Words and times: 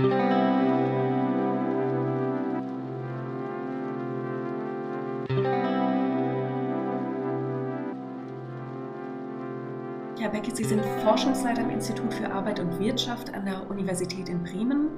Herr 0.00 0.08
Becke, 10.30 10.54
Sie 10.54 10.64
sind 10.64 10.82
Forschungsleiter 11.04 11.62
am 11.62 11.70
Institut 11.70 12.14
für 12.14 12.30
Arbeit 12.30 12.60
und 12.60 12.78
Wirtschaft 12.78 13.34
an 13.34 13.44
der 13.44 13.68
Universität 13.68 14.30
in 14.30 14.42
Bremen 14.42 14.88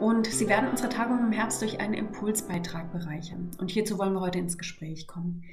und 0.00 0.26
Sie 0.26 0.48
werden 0.50 0.68
unsere 0.68 0.90
Tagung 0.90 1.18
im 1.20 1.32
Herbst 1.32 1.62
durch 1.62 1.80
einen 1.80 1.94
Impulsbeitrag 1.94 2.92
bereichern. 2.92 3.52
Und 3.58 3.70
hierzu 3.70 3.98
wollen 3.98 4.12
wir 4.12 4.20
heute 4.20 4.38
ins 4.38 4.58
Gespräch 4.58 5.06
kommen. 5.06 5.44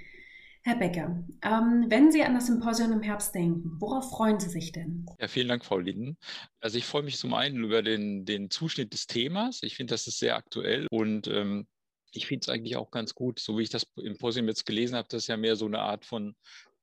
Herr 0.65 0.77
Becker, 0.77 1.25
ähm, 1.41 1.85
wenn 1.89 2.09
Sie 2.09 2.23
an 2.23 2.35
das 2.35 2.47
Symposium 2.47 2.93
im 2.93 3.01
Herbst 3.01 3.35
denken, 3.35 3.81
worauf 3.81 4.11
freuen 4.11 4.39
Sie 4.39 4.49
sich 4.49 4.71
denn? 4.71 5.05
Ja, 5.19 5.27
vielen 5.27 5.49
Dank, 5.49 5.65
Frau 5.65 5.77
Linden. 5.77 6.17
Also 6.61 6.77
ich 6.77 6.85
freue 6.85 7.03
mich 7.03 7.17
zum 7.17 7.33
einen 7.33 7.61
über 7.65 7.81
den, 7.81 8.23
den 8.23 8.49
Zuschnitt 8.49 8.93
des 8.93 9.05
Themas. 9.05 9.61
Ich 9.61 9.75
finde, 9.75 9.93
das 9.93 10.07
ist 10.07 10.19
sehr 10.19 10.37
aktuell 10.37 10.87
und 10.89 11.27
ähm, 11.27 11.67
ich 12.13 12.27
finde 12.27 12.45
es 12.45 12.49
eigentlich 12.49 12.77
auch 12.77 12.91
ganz 12.91 13.13
gut, 13.13 13.39
so 13.39 13.57
wie 13.57 13.63
ich 13.63 13.69
das 13.69 13.85
Symposium 13.97 14.47
jetzt 14.47 14.65
gelesen 14.65 14.95
habe, 14.95 15.07
das 15.09 15.23
ist 15.23 15.27
ja 15.27 15.35
mehr 15.35 15.57
so 15.57 15.65
eine 15.65 15.79
Art 15.79 16.05
von 16.05 16.33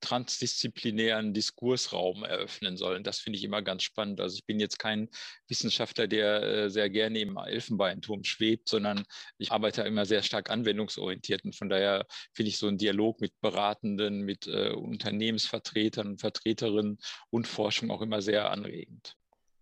transdisziplinären 0.01 1.35
Diskursraum 1.35 2.25
eröffnen 2.25 2.77
sollen. 2.77 3.05
Das 3.05 3.19
finde 3.19 3.39
ich 3.39 3.45
immer 3.45 3.63
ganz 3.63 3.83
spannend. 3.83 4.21
Also 4.21 4.37
ich 4.37 4.47
bin 4.47 4.61
jetzt 4.61 4.79
kein 4.79 5.09
Wissenschaftler, 5.49 6.07
der 6.07 6.43
äh, 6.43 6.71
sehr 6.71 6.91
gerne 6.91 7.21
im 7.21 7.37
Elfenbeinturm 7.37 8.25
schwebt, 8.25 8.69
sondern 8.69 9.05
ich 9.39 9.53
arbeite 9.53 9.83
immer 9.83 10.07
sehr 10.07 10.23
stark 10.23 10.51
anwendungsorientiert. 10.51 11.45
Und 11.45 11.57
von 11.57 11.69
daher 11.69 12.07
finde 12.33 12.49
ich 12.49 12.59
so 12.59 12.67
einen 12.67 12.79
Dialog 12.79 13.21
mit 13.21 13.39
Beratenden, 13.41 14.23
mit 14.23 14.47
äh, 14.47 14.71
Unternehmensvertretern 14.71 16.09
und 16.09 16.21
Vertreterinnen 16.21 16.99
und 17.31 17.47
Forschung 17.47 17.91
auch 17.91 18.03
immer 18.03 18.23
sehr 18.23 18.51
anregend. 18.51 19.17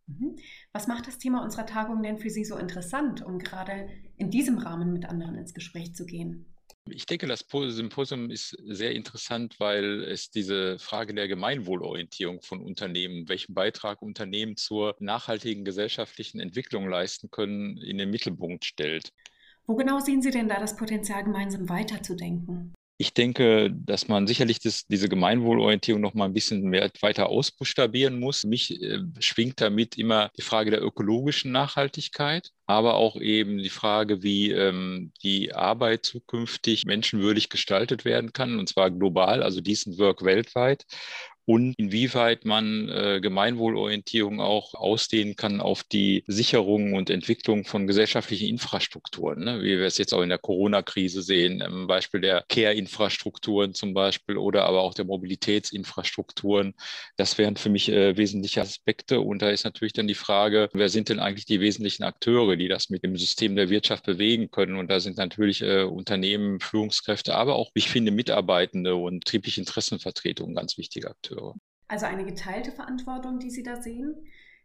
Mhm. 0.07 0.37
Was 0.73 0.87
macht 0.87 1.07
das 1.07 1.19
Thema 1.19 1.43
unserer 1.43 1.67
Tagung 1.67 2.03
denn 2.03 2.19
für 2.19 2.31
Sie 2.31 2.45
so 2.45 2.57
interessant, 2.57 3.25
um 3.25 3.39
gerade 3.39 3.89
in 4.17 4.31
diesem 4.31 4.59
Rahmen 4.59 4.93
mit 4.93 5.07
anderen 5.07 5.37
ins 5.37 5.55
Gespräch 5.55 5.95
zu 5.95 6.07
gehen? 6.07 6.47
Ich 6.91 7.07
denke, 7.07 7.27
das 7.27 7.45
Symposium 7.51 8.31
ist 8.31 8.57
sehr 8.65 8.93
interessant, 8.93 9.59
weil 9.59 10.03
es 10.05 10.31
diese 10.31 10.79
Frage 10.79 11.15
der 11.15 11.29
Gemeinwohlorientierung 11.29 12.43
von 12.43 12.61
Unternehmen, 12.61 13.29
welchen 13.29 13.55
Beitrag 13.55 14.03
Unternehmen 14.03 14.57
zur 14.57 14.97
nachhaltigen 14.99 15.65
gesellschaftlichen 15.65 16.41
Entwicklung 16.41 16.89
leisten 16.89 17.31
können, 17.31 17.79
in 17.79 17.99
den 17.99 18.11
Mittelpunkt 18.11 18.65
stellt. 18.65 19.13
Wo 19.67 19.75
genau 19.75 20.01
sehen 20.01 20.23
Sie 20.23 20.31
denn 20.31 20.49
da 20.49 20.61
das 20.61 20.77
Potenzial, 20.77 21.25
gemeinsam 21.25 21.69
weiterzudenken? 21.69 22.73
Ich 23.01 23.15
denke, 23.15 23.71
dass 23.73 24.09
man 24.09 24.27
sicherlich 24.27 24.59
das, 24.59 24.87
diese 24.89 25.09
Gemeinwohlorientierung 25.09 26.01
noch 26.01 26.15
mal 26.15 26.25
ein 26.25 26.35
bisschen 26.35 26.63
mehr 26.63 26.91
weiter 27.01 27.29
ausbuchstabieren 27.29 28.19
muss. 28.19 28.43
Mich 28.43 28.83
äh, 28.83 28.99
schwingt 29.21 29.61
damit 29.61 29.97
immer 29.97 30.33
die 30.37 30.43
Frage 30.43 30.73
der 30.73 30.83
ökologischen 30.83 31.53
Nachhaltigkeit, 31.53 32.51
aber 32.67 32.95
auch 32.95 33.15
eben 33.21 33.59
die 33.59 33.69
Frage, 33.69 34.25
wie 34.25 34.51
ähm, 34.51 35.13
die 35.23 35.55
Arbeit 35.55 36.07
zukünftig 36.07 36.87
menschenwürdig 36.87 37.51
gestaltet 37.51 38.05
werden 38.05 38.33
kann, 38.33 38.59
und 38.59 38.69
zwar 38.69 38.91
global, 38.91 39.45
also 39.45 39.61
Decent 39.61 39.97
Work 39.99 40.25
weltweit 40.25 40.85
und 41.49 41.73
inwieweit 41.79 42.45
man 42.45 42.91
äh, 42.91 43.21
Gemeinwohlorientierung 43.23 44.39
auch 44.39 44.75
ausdehnen 44.75 45.35
kann 45.35 45.63
auf 45.63 45.83
die 45.83 46.23
Sicherung 46.27 46.93
und 46.93 47.09
Entwicklung 47.09 47.65
von 47.65 47.87
gesellschaftlichen 47.87 48.49
Infrastrukturen, 48.49 49.45
ne? 49.45 49.63
wie 49.63 49.79
wir 49.79 49.87
es 49.87 49.97
jetzt 49.97 50.13
auch 50.13 50.21
in 50.21 50.29
der 50.29 50.37
Corona-Krise 50.37 51.23
sehen, 51.23 51.63
im 51.63 51.87
Beispiel 51.87 52.21
der 52.21 52.45
Care-Infrastrukturen 52.51 53.73
zum 53.73 53.95
Beispiel 53.95 54.37
oder 54.37 54.67
aber 54.67 54.83
auch 54.83 54.93
der 54.93 55.07
Mobilitätsinfrastrukturen. 55.07 56.75
Das 57.17 57.39
wären 57.39 57.57
für 57.57 57.71
mich 57.71 57.89
äh, 57.89 58.15
wesentliche 58.19 58.61
Aspekte. 58.61 59.23
Und 59.23 59.41
da 59.41 59.49
ist 59.49 59.65
natürlich 59.65 59.95
dann 59.95 60.07
die 60.07 60.15
Frage, 60.15 60.69
wer 60.75 60.91
sind 60.91 61.09
denn 61.09 61.19
eigentlich 61.19 61.47
die 61.47 61.61
wesentlichen 61.61 62.03
Akteure, 62.03 62.57
die 62.57 62.69
das 62.69 62.91
mit 62.91 63.05
dem 63.05 63.17
System 63.17 63.57
der 63.57 63.71
Wirtschaft 63.71 64.05
bewegen 64.05 64.51
können? 64.51 64.77
Und 64.77 64.91
da 64.91 65.01
sind 65.01 65.17
natürlich 65.17 65.63
äh, 65.63 65.85
Unternehmen, 65.85 66.61
Führungskräfte, 66.61 67.35
aber 67.35 67.57
auch, 67.57 67.71
ich 67.73 67.89
finde, 67.89 68.11
Mitarbeitende 68.11 68.97
und 68.97 69.21
betriebliche 69.21 69.63
Interessenvertretungen 69.63 70.55
ganz 70.55 70.77
wichtige 70.77 71.09
Akteure. 71.09 71.38
Also 71.89 72.07
eine 72.07 72.25
geteilte 72.25 72.73
Verantwortung, 72.73 73.39
die 73.39 73.51
Sie 73.51 73.63
da 73.63 73.81
sehen. 73.81 74.15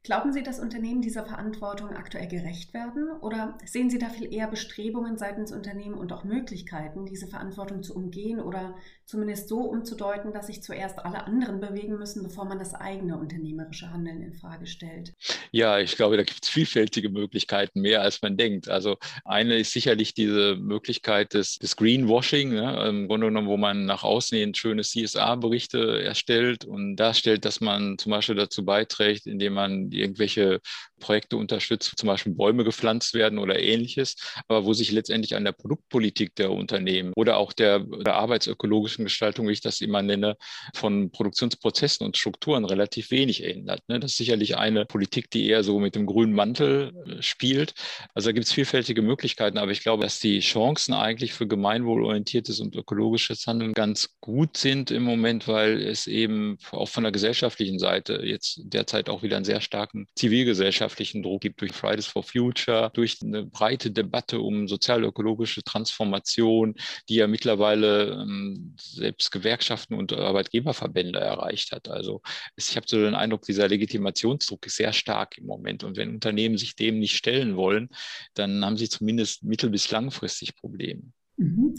Glauben 0.03 0.33
Sie, 0.33 0.43
dass 0.43 0.59
Unternehmen 0.59 1.01
dieser 1.01 1.23
Verantwortung 1.23 1.91
aktuell 1.91 2.27
gerecht 2.27 2.73
werden? 2.73 3.09
Oder 3.21 3.57
sehen 3.65 3.89
Sie 3.89 3.99
da 3.99 4.09
viel 4.09 4.33
eher 4.33 4.49
Bestrebungen 4.49 5.17
seitens 5.17 5.53
Unternehmen 5.53 5.93
und 5.93 6.11
auch 6.11 6.25
Möglichkeiten, 6.25 7.05
diese 7.05 7.27
Verantwortung 7.27 7.83
zu 7.83 7.95
umgehen 7.95 8.41
oder 8.41 8.75
zumindest 9.05 9.47
so 9.47 9.61
umzudeuten, 9.61 10.33
dass 10.33 10.47
sich 10.47 10.61
zuerst 10.61 10.99
alle 10.99 11.25
anderen 11.25 11.61
bewegen 11.61 11.97
müssen, 11.97 12.21
bevor 12.21 12.43
man 12.43 12.59
das 12.59 12.73
eigene 12.73 13.17
unternehmerische 13.17 13.91
Handeln 13.91 14.21
in 14.21 14.33
Frage 14.33 14.67
stellt? 14.67 15.13
Ja, 15.51 15.79
ich 15.79 15.95
glaube, 15.95 16.17
da 16.17 16.23
gibt 16.23 16.43
es 16.43 16.49
vielfältige 16.49 17.09
Möglichkeiten, 17.09 17.79
mehr 17.79 18.01
als 18.01 18.21
man 18.21 18.35
denkt. 18.35 18.67
Also 18.67 18.97
eine 19.23 19.57
ist 19.57 19.71
sicherlich 19.71 20.13
diese 20.13 20.57
Möglichkeit 20.57 21.33
des, 21.33 21.59
des 21.59 21.77
Greenwashing, 21.77 22.49
ne? 22.49 22.87
im 22.89 23.07
Grunde 23.07 23.27
genommen, 23.27 23.47
wo 23.47 23.55
man 23.55 23.85
nach 23.85 24.03
außen 24.03 24.37
hin 24.37 24.53
schöne 24.53 24.81
CSA-Berichte 24.81 26.03
erstellt 26.03 26.65
und 26.65 26.97
darstellt, 26.97 27.45
dass 27.45 27.61
man 27.61 27.97
zum 27.97 28.11
Beispiel 28.11 28.35
dazu 28.35 28.65
beiträgt, 28.65 29.27
indem 29.27 29.53
man 29.53 29.92
irgendwelche 29.93 30.59
Projekte 31.03 31.35
unterstützt, 31.35 31.93
zum 31.97 32.07
Beispiel 32.07 32.33
Bäume 32.33 32.63
gepflanzt 32.63 33.13
werden 33.13 33.37
oder 33.37 33.59
ähnliches, 33.59 34.15
aber 34.47 34.63
wo 34.63 34.73
sich 34.73 34.89
letztendlich 34.91 35.35
an 35.35 35.43
der 35.43 35.51
Produktpolitik 35.51 36.33
der 36.35 36.51
Unternehmen 36.51 37.11
oder 37.17 37.35
auch 37.35 37.51
der, 37.51 37.79
der 37.79 38.15
arbeitsökologischen 38.15 39.03
Gestaltung, 39.03 39.49
wie 39.49 39.51
ich 39.51 39.59
das 39.59 39.81
immer 39.81 40.01
nenne, 40.01 40.37
von 40.73 41.11
Produktionsprozessen 41.11 42.05
und 42.05 42.15
Strukturen 42.15 42.63
relativ 42.63 43.11
wenig 43.11 43.43
ändert. 43.43 43.81
Ne? 43.89 43.99
Das 43.99 44.11
ist 44.11 44.17
sicherlich 44.17 44.55
eine 44.55 44.85
Politik, 44.85 45.29
die 45.29 45.47
eher 45.49 45.63
so 45.65 45.77
mit 45.77 45.95
dem 45.95 46.05
grünen 46.05 46.33
Mantel 46.33 46.93
äh, 47.05 47.21
spielt. 47.21 47.73
Also 48.13 48.29
da 48.29 48.31
gibt 48.31 48.45
es 48.45 48.53
vielfältige 48.53 49.01
Möglichkeiten, 49.01 49.57
aber 49.57 49.71
ich 49.71 49.81
glaube, 49.81 50.03
dass 50.03 50.19
die 50.19 50.39
Chancen 50.39 50.93
eigentlich 50.93 51.33
für 51.33 51.47
gemeinwohlorientiertes 51.47 52.61
und 52.61 52.75
ökologisches 52.75 53.45
Handeln 53.45 53.73
ganz 53.73 54.15
gut 54.21 54.55
sind 54.55 54.89
im 54.89 55.03
Moment, 55.03 55.49
weil 55.49 55.81
es 55.81 56.07
eben 56.07 56.57
auch 56.71 56.87
von 56.87 57.03
der 57.03 57.11
gesellschaftlichen 57.11 57.77
Seite 57.77 58.21
jetzt 58.23 58.61
derzeit 58.63 59.09
auch 59.09 59.21
wieder 59.21 59.35
einen 59.35 59.45
sehr 59.45 59.59
starken 59.59 60.07
zivilgesellschaftlichen 60.15 60.92
Druck 60.95 61.41
gibt 61.41 61.61
durch 61.61 61.71
Fridays 61.71 62.05
for 62.05 62.23
Future, 62.23 62.91
durch 62.93 63.17
eine 63.23 63.45
breite 63.45 63.91
Debatte 63.91 64.39
um 64.39 64.67
sozial-ökologische 64.67 65.63
Transformation, 65.63 66.75
die 67.09 67.15
ja 67.15 67.27
mittlerweile 67.27 68.21
ähm, 68.21 68.75
selbst 68.79 69.31
Gewerkschaften 69.31 69.95
und 69.95 70.13
Arbeitgeberverbände 70.13 71.19
erreicht 71.19 71.71
hat. 71.71 71.87
Also 71.89 72.21
ich 72.55 72.75
habe 72.75 72.85
so 72.87 72.97
den 72.97 73.15
Eindruck, 73.15 73.43
dieser 73.43 73.67
Legitimationsdruck 73.67 74.65
ist 74.65 74.77
sehr 74.77 74.93
stark 74.93 75.37
im 75.37 75.45
Moment. 75.45 75.83
Und 75.83 75.97
wenn 75.97 76.11
Unternehmen 76.11 76.57
sich 76.57 76.75
dem 76.75 76.99
nicht 76.99 77.15
stellen 77.15 77.55
wollen, 77.55 77.89
dann 78.33 78.63
haben 78.63 78.77
sie 78.77 78.89
zumindest 78.89 79.43
mittel- 79.43 79.69
bis 79.69 79.91
langfristig 79.91 80.55
Probleme. 80.55 81.03
Mhm. 81.37 81.75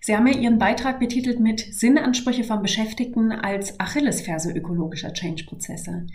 Sie 0.00 0.16
haben 0.16 0.26
ja 0.26 0.38
Ihren 0.38 0.58
Beitrag 0.58 1.00
betitelt 1.00 1.40
mit 1.40 1.60
Sinnansprüche 1.60 2.44
von 2.44 2.62
Beschäftigten 2.62 3.32
als 3.32 3.78
Achillesferse 3.80 4.52
ökologischer 4.52 5.12
Change-Prozesse. 5.12 6.06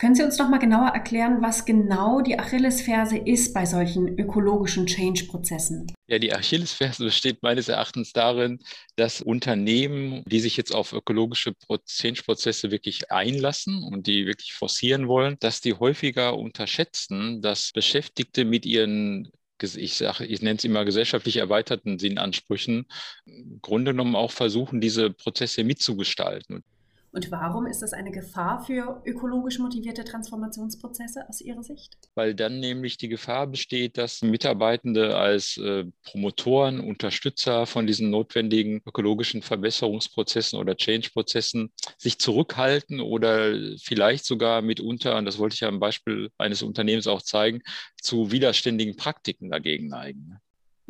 Können 0.00 0.14
Sie 0.14 0.22
uns 0.22 0.38
noch 0.38 0.48
mal 0.48 0.56
genauer 0.56 0.88
erklären, 0.88 1.42
was 1.42 1.66
genau 1.66 2.22
die 2.22 2.38
Achillesferse 2.38 3.18
ist 3.18 3.52
bei 3.52 3.66
solchen 3.66 4.18
ökologischen 4.18 4.86
Change-Prozessen? 4.86 5.92
Ja, 6.06 6.18
die 6.18 6.32
Achillesferse 6.32 7.04
besteht 7.04 7.42
meines 7.42 7.68
Erachtens 7.68 8.14
darin, 8.14 8.60
dass 8.96 9.20
Unternehmen, 9.20 10.22
die 10.24 10.40
sich 10.40 10.56
jetzt 10.56 10.74
auf 10.74 10.94
ökologische 10.94 11.52
Change-Prozesse 11.84 12.70
wirklich 12.70 13.12
einlassen 13.12 13.84
und 13.84 14.06
die 14.06 14.24
wirklich 14.24 14.54
forcieren 14.54 15.06
wollen, 15.06 15.36
dass 15.38 15.60
die 15.60 15.74
häufiger 15.74 16.34
unterschätzen, 16.38 17.42
dass 17.42 17.72
Beschäftigte 17.72 18.46
mit 18.46 18.64
ihren 18.64 19.30
ich 19.62 19.92
sage, 19.92 20.24
ich 20.24 20.40
nenne 20.40 20.56
es 20.56 20.64
immer 20.64 20.86
gesellschaftlich 20.86 21.36
erweiterten 21.36 21.98
Sinnansprüchen, 21.98 22.86
im 23.26 23.58
Grunde 23.60 23.90
genommen 23.90 24.16
auch 24.16 24.30
versuchen, 24.30 24.80
diese 24.80 25.10
Prozesse 25.10 25.64
mitzugestalten. 25.64 26.64
Und 27.12 27.30
warum 27.30 27.66
ist 27.66 27.82
das 27.82 27.92
eine 27.92 28.12
Gefahr 28.12 28.64
für 28.64 29.02
ökologisch 29.04 29.58
motivierte 29.58 30.04
Transformationsprozesse 30.04 31.28
aus 31.28 31.40
Ihrer 31.40 31.62
Sicht? 31.62 31.96
Weil 32.14 32.34
dann 32.34 32.60
nämlich 32.60 32.98
die 32.98 33.08
Gefahr 33.08 33.48
besteht, 33.48 33.98
dass 33.98 34.22
Mitarbeitende 34.22 35.16
als 35.16 35.56
äh, 35.56 35.86
Promotoren, 36.04 36.78
Unterstützer 36.78 37.66
von 37.66 37.86
diesen 37.86 38.10
notwendigen 38.10 38.80
ökologischen 38.86 39.42
Verbesserungsprozessen 39.42 40.58
oder 40.58 40.76
Change-Prozessen 40.76 41.72
sich 41.98 42.18
zurückhalten 42.18 43.00
oder 43.00 43.54
vielleicht 43.82 44.24
sogar 44.24 44.62
mitunter, 44.62 45.16
und 45.16 45.24
das 45.24 45.38
wollte 45.38 45.54
ich 45.54 45.60
ja 45.60 45.68
am 45.68 45.80
Beispiel 45.80 46.30
eines 46.38 46.62
Unternehmens 46.62 47.08
auch 47.08 47.22
zeigen, 47.22 47.60
zu 48.00 48.30
widerständigen 48.30 48.96
Praktiken 48.96 49.50
dagegen 49.50 49.88
neigen. 49.88 50.38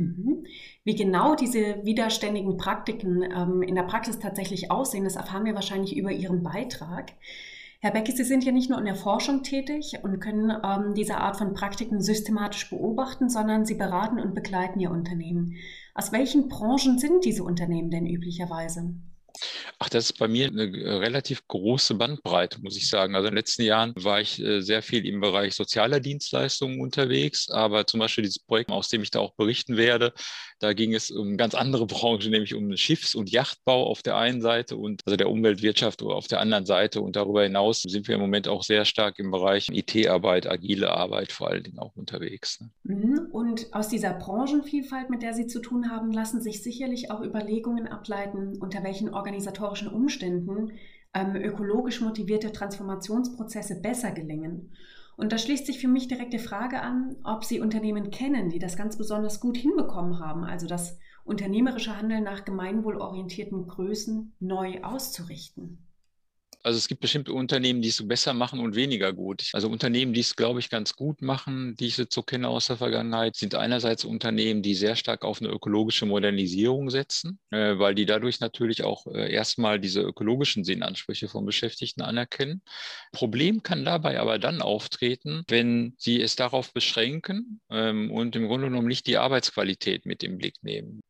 Mhm. 0.00 0.44
Wie 0.84 0.94
genau 0.94 1.34
diese 1.34 1.84
widerständigen 1.84 2.56
Praktiken 2.56 3.22
ähm, 3.22 3.62
in 3.62 3.74
der 3.74 3.82
Praxis 3.82 4.18
tatsächlich 4.18 4.70
aussehen, 4.70 5.04
das 5.04 5.16
erfahren 5.16 5.44
wir 5.44 5.54
wahrscheinlich 5.54 5.96
über 5.96 6.10
Ihren 6.10 6.42
Beitrag. 6.42 7.12
Herr 7.82 7.92
Becke, 7.92 8.12
Sie 8.12 8.24
sind 8.24 8.44
ja 8.44 8.52
nicht 8.52 8.68
nur 8.68 8.78
in 8.78 8.84
der 8.84 8.94
Forschung 8.94 9.42
tätig 9.42 9.98
und 10.02 10.20
können 10.20 10.50
ähm, 10.64 10.94
diese 10.94 11.16
Art 11.16 11.36
von 11.36 11.54
Praktiken 11.54 12.00
systematisch 12.00 12.68
beobachten, 12.68 13.28
sondern 13.28 13.64
Sie 13.64 13.74
beraten 13.74 14.18
und 14.18 14.34
begleiten 14.34 14.80
Ihr 14.80 14.90
Unternehmen. 14.90 15.56
Aus 15.94 16.12
welchen 16.12 16.48
Branchen 16.48 16.98
sind 16.98 17.24
diese 17.24 17.42
Unternehmen 17.42 17.90
denn 17.90 18.06
üblicherweise? 18.06 18.94
Ach, 19.78 19.88
das 19.88 20.10
ist 20.10 20.18
bei 20.18 20.28
mir 20.28 20.48
eine 20.48 20.64
äh, 20.64 20.90
relativ 20.96 21.46
große 21.48 21.94
Bandbreite, 21.94 22.60
muss 22.60 22.76
ich 22.76 22.88
sagen. 22.88 23.14
Also 23.14 23.28
in 23.28 23.32
den 23.32 23.38
letzten 23.38 23.62
Jahren 23.62 23.92
war 23.96 24.20
ich 24.20 24.40
äh, 24.40 24.60
sehr 24.60 24.82
viel 24.82 25.06
im 25.06 25.20
Bereich 25.20 25.54
sozialer 25.54 26.00
Dienstleistungen 26.00 26.80
unterwegs, 26.80 27.50
aber 27.50 27.86
zum 27.86 28.00
Beispiel 28.00 28.22
dieses 28.22 28.40
Projekt, 28.40 28.70
aus 28.70 28.88
dem 28.88 29.02
ich 29.02 29.10
da 29.10 29.20
auch 29.20 29.34
berichten 29.34 29.76
werde, 29.76 30.12
da 30.60 30.74
ging 30.74 30.94
es 30.94 31.10
um 31.10 31.36
ganz 31.36 31.54
andere 31.54 31.86
Branchen, 31.86 32.30
nämlich 32.30 32.54
um 32.54 32.76
Schiffs- 32.76 33.14
und 33.14 33.30
Yachtbau 33.30 33.86
auf 33.86 34.02
der 34.02 34.16
einen 34.16 34.40
Seite 34.40 34.76
und 34.76 35.02
also 35.06 35.16
der 35.16 35.30
Umweltwirtschaft 35.30 36.02
auf 36.02 36.28
der 36.28 36.40
anderen 36.40 36.66
Seite. 36.66 37.00
Und 37.00 37.16
darüber 37.16 37.42
hinaus 37.42 37.82
sind 37.82 38.06
wir 38.08 38.14
im 38.14 38.20
Moment 38.20 38.46
auch 38.46 38.62
sehr 38.62 38.84
stark 38.84 39.18
im 39.18 39.30
Bereich 39.30 39.68
IT-Arbeit, 39.70 40.46
agile 40.46 40.90
Arbeit 40.90 41.32
vor 41.32 41.48
allen 41.48 41.64
Dingen 41.64 41.78
auch 41.78 41.96
unterwegs. 41.96 42.60
Ne? 42.60 42.70
Mhm. 42.84 43.28
Und 43.32 43.72
aus 43.72 43.88
dieser 43.88 44.12
Branchenvielfalt, 44.12 45.10
mit 45.10 45.22
der 45.22 45.32
Sie 45.32 45.46
zu 45.46 45.60
tun 45.60 45.90
haben, 45.90 46.12
lassen 46.12 46.40
sich 46.42 46.62
sicherlich 46.62 47.10
auch 47.10 47.22
Überlegungen 47.22 47.88
ableiten, 47.88 48.58
unter 48.60 48.82
welchen 48.82 49.12
organisatorischen 49.30 49.88
Umständen 49.88 50.72
ähm, 51.14 51.36
ökologisch 51.36 52.00
motivierte 52.00 52.50
Transformationsprozesse 52.50 53.80
besser 53.80 54.10
gelingen. 54.10 54.72
Und 55.16 55.32
da 55.32 55.38
schließt 55.38 55.66
sich 55.66 55.78
für 55.78 55.88
mich 55.88 56.08
direkt 56.08 56.32
die 56.32 56.38
Frage 56.38 56.80
an, 56.80 57.16
ob 57.22 57.44
Sie 57.44 57.60
Unternehmen 57.60 58.10
kennen, 58.10 58.48
die 58.48 58.58
das 58.58 58.76
ganz 58.76 58.96
besonders 58.96 59.40
gut 59.40 59.56
hinbekommen 59.56 60.18
haben, 60.18 60.44
also 60.44 60.66
das 60.66 60.98
unternehmerische 61.24 61.96
Handeln 61.96 62.24
nach 62.24 62.44
gemeinwohlorientierten 62.44 63.68
Größen 63.68 64.32
neu 64.40 64.82
auszurichten. 64.82 65.78
Also 66.62 66.76
es 66.76 66.88
gibt 66.88 67.00
bestimmte 67.00 67.32
Unternehmen, 67.32 67.80
die 67.80 67.88
es 67.88 68.06
besser 68.06 68.34
machen 68.34 68.60
und 68.60 68.74
weniger 68.74 69.12
gut. 69.12 69.48
Also 69.52 69.68
Unternehmen, 69.68 70.12
die 70.12 70.20
es, 70.20 70.36
glaube 70.36 70.60
ich, 70.60 70.68
ganz 70.68 70.94
gut 70.94 71.22
machen, 71.22 71.74
die 71.76 71.86
ich 71.86 71.96
so 71.96 72.22
kenne 72.22 72.48
aus 72.48 72.66
der 72.66 72.76
Vergangenheit, 72.76 73.36
sind 73.36 73.54
einerseits 73.54 74.04
Unternehmen, 74.04 74.62
die 74.62 74.74
sehr 74.74 74.96
stark 74.96 75.24
auf 75.24 75.40
eine 75.40 75.50
ökologische 75.50 76.06
Modernisierung 76.06 76.90
setzen, 76.90 77.38
äh, 77.50 77.78
weil 77.78 77.94
die 77.94 78.06
dadurch 78.06 78.40
natürlich 78.40 78.84
auch 78.84 79.06
äh, 79.06 79.32
erstmal 79.32 79.80
diese 79.80 80.02
ökologischen 80.02 80.64
Sinnansprüche 80.64 81.28
von 81.28 81.46
Beschäftigten 81.46 82.02
anerkennen. 82.02 82.62
Problem 83.12 83.62
kann 83.62 83.84
dabei 83.84 84.20
aber 84.20 84.38
dann 84.38 84.60
auftreten, 84.60 85.44
wenn 85.48 85.94
sie 85.96 86.20
es 86.20 86.36
darauf 86.36 86.72
beschränken 86.72 87.60
ähm, 87.70 88.10
und 88.10 88.36
im 88.36 88.46
Grunde 88.46 88.68
genommen 88.68 88.88
nicht 88.88 89.06
die 89.06 89.16
Arbeitsqualität 89.16 90.04
mit 90.04 90.22
im 90.22 90.36
Blick 90.36 90.56
nehmen. 90.62 91.00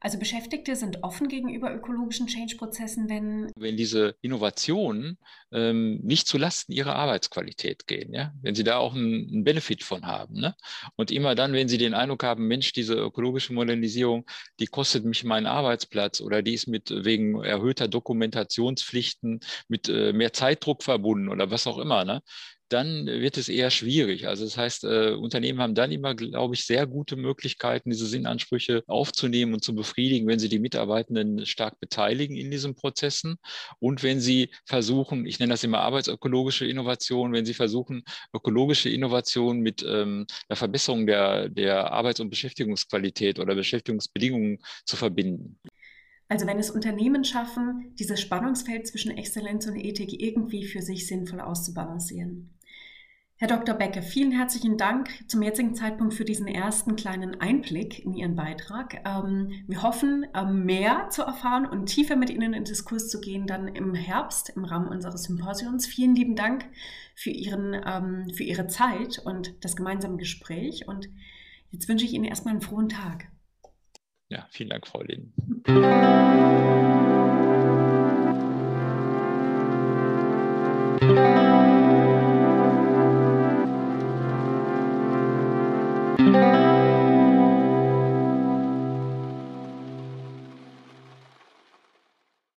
Also 0.00 0.18
Beschäftigte 0.18 0.76
sind 0.76 1.02
offen 1.02 1.28
gegenüber 1.28 1.74
ökologischen 1.74 2.28
Change-Prozessen, 2.28 3.08
wenn... 3.08 3.50
Wenn 3.56 3.76
diese 3.76 4.14
Innovationen 4.20 5.18
ähm, 5.50 5.98
nicht 6.02 6.28
zulasten 6.28 6.72
ihrer 6.72 6.94
Arbeitsqualität 6.94 7.88
gehen, 7.88 8.14
ja? 8.14 8.32
wenn 8.40 8.54
sie 8.54 8.62
da 8.62 8.76
auch 8.76 8.94
einen, 8.94 9.28
einen 9.28 9.44
Benefit 9.44 9.82
von 9.82 10.06
haben. 10.06 10.34
Ne? 10.34 10.54
Und 10.94 11.10
immer 11.10 11.34
dann, 11.34 11.52
wenn 11.52 11.68
sie 11.68 11.78
den 11.78 11.94
Eindruck 11.94 12.22
haben, 12.22 12.46
Mensch, 12.46 12.72
diese 12.72 12.94
ökologische 12.94 13.52
Modernisierung, 13.52 14.24
die 14.60 14.66
kostet 14.66 15.04
mich 15.04 15.24
meinen 15.24 15.46
Arbeitsplatz 15.46 16.20
oder 16.20 16.42
die 16.42 16.54
ist 16.54 16.68
mit 16.68 16.90
wegen 16.90 17.42
erhöhter 17.42 17.88
Dokumentationspflichten 17.88 19.40
mit 19.66 19.88
äh, 19.88 20.12
mehr 20.12 20.32
Zeitdruck 20.32 20.84
verbunden 20.84 21.28
oder 21.28 21.50
was 21.50 21.66
auch 21.66 21.78
immer, 21.78 22.04
ne? 22.04 22.22
Dann 22.68 23.06
wird 23.06 23.36
es 23.36 23.48
eher 23.48 23.70
schwierig. 23.70 24.28
Also 24.28 24.44
das 24.44 24.56
heißt, 24.56 24.84
äh, 24.84 25.12
Unternehmen 25.12 25.60
haben 25.60 25.74
dann 25.74 25.90
immer, 25.92 26.14
glaube 26.14 26.54
ich, 26.54 26.64
sehr 26.64 26.86
gute 26.86 27.16
Möglichkeiten, 27.16 27.90
diese 27.90 28.06
Sinnansprüche 28.06 28.82
aufzunehmen 28.86 29.54
und 29.54 29.64
zu 29.64 29.74
befriedigen, 29.74 30.26
wenn 30.26 30.38
sie 30.38 30.48
die 30.48 30.58
Mitarbeitenden 30.58 31.46
stark 31.46 31.80
beteiligen 31.80 32.36
in 32.36 32.50
diesen 32.50 32.74
Prozessen 32.74 33.36
und 33.78 34.02
wenn 34.02 34.20
sie 34.20 34.50
versuchen, 34.66 35.26
ich 35.26 35.38
nenne 35.38 35.52
das 35.52 35.64
immer 35.64 35.80
arbeitsökologische 35.80 36.66
Innovation, 36.66 37.32
wenn 37.32 37.46
sie 37.46 37.54
versuchen, 37.54 38.02
ökologische 38.34 38.90
Innovation 38.90 39.60
mit 39.60 39.84
ähm, 39.86 40.26
der 40.48 40.56
Verbesserung 40.56 41.06
der, 41.06 41.48
der 41.48 41.92
Arbeits- 41.92 42.20
und 42.20 42.30
Beschäftigungsqualität 42.30 43.38
oder 43.38 43.54
Beschäftigungsbedingungen 43.54 44.58
zu 44.84 44.96
verbinden. 44.96 45.58
Also 46.28 46.46
wenn 46.46 46.58
es 46.58 46.70
Unternehmen 46.70 47.24
schaffen, 47.24 47.94
dieses 47.98 48.20
Spannungsfeld 48.20 48.86
zwischen 48.86 49.16
Exzellenz 49.16 49.66
und 49.66 49.76
Ethik 49.76 50.20
irgendwie 50.20 50.64
für 50.64 50.82
sich 50.82 51.06
sinnvoll 51.06 51.40
auszubalancieren. 51.40 52.50
Herr 53.40 53.46
Dr. 53.46 53.76
Becke, 53.76 54.02
vielen 54.02 54.32
herzlichen 54.32 54.76
Dank 54.78 55.10
zum 55.28 55.42
jetzigen 55.42 55.76
Zeitpunkt 55.76 56.12
für 56.12 56.24
diesen 56.24 56.48
ersten 56.48 56.96
kleinen 56.96 57.40
Einblick 57.40 58.04
in 58.04 58.12
Ihren 58.12 58.34
Beitrag. 58.34 59.00
Ähm, 59.06 59.62
wir 59.68 59.84
hoffen, 59.84 60.26
ähm, 60.34 60.64
mehr 60.64 61.08
zu 61.10 61.22
erfahren 61.22 61.64
und 61.64 61.86
tiefer 61.86 62.16
mit 62.16 62.30
Ihnen 62.30 62.52
in 62.52 62.64
Diskurs 62.64 63.08
zu 63.08 63.20
gehen, 63.20 63.46
dann 63.46 63.68
im 63.68 63.94
Herbst 63.94 64.50
im 64.56 64.64
Rahmen 64.64 64.88
unseres 64.88 65.22
Symposiums. 65.22 65.86
Vielen 65.86 66.16
lieben 66.16 66.34
Dank 66.34 66.64
für, 67.14 67.30
Ihren, 67.30 67.80
ähm, 67.86 68.28
für 68.34 68.42
Ihre 68.42 68.66
Zeit 68.66 69.20
und 69.24 69.54
das 69.64 69.76
gemeinsame 69.76 70.16
Gespräch. 70.16 70.88
Und 70.88 71.08
jetzt 71.70 71.88
wünsche 71.88 72.06
ich 72.06 72.14
Ihnen 72.14 72.24
erstmal 72.24 72.54
einen 72.54 72.60
frohen 72.60 72.88
Tag. 72.88 73.28
Ja, 74.30 74.48
vielen 74.50 74.70
Dank, 74.70 74.84
Frau 74.84 75.00
Lehn. 75.02 75.32